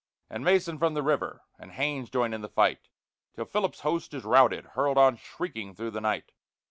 And 0.31 0.43
Mason 0.43 0.79
from 0.79 0.95
the 0.95 1.03
river, 1.03 1.43
and 1.59 1.73
Haynes 1.73 2.09
join 2.09 2.33
in 2.33 2.41
the 2.41 2.49
fight, 2.49 2.89
Till 3.35 3.45
Philip's 3.45 3.81
host 3.81 4.15
is 4.15 4.23
routed, 4.23 4.65
hurled 4.73 4.97
on 4.97 5.15
shrieking 5.15 5.75
through 5.75 5.91
the 5.91 6.01
night. 6.01 6.31